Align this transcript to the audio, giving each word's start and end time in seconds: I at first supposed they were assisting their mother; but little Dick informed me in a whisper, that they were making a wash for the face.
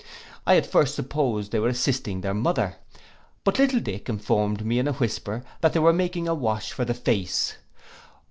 I 0.47 0.57
at 0.57 0.65
first 0.65 0.95
supposed 0.95 1.51
they 1.51 1.59
were 1.59 1.67
assisting 1.67 2.21
their 2.21 2.33
mother; 2.33 2.77
but 3.43 3.59
little 3.59 3.79
Dick 3.79 4.09
informed 4.09 4.65
me 4.65 4.79
in 4.79 4.87
a 4.87 4.93
whisper, 4.93 5.43
that 5.61 5.73
they 5.73 5.79
were 5.79 5.93
making 5.93 6.27
a 6.27 6.33
wash 6.33 6.71
for 6.73 6.83
the 6.83 6.95
face. 6.95 7.57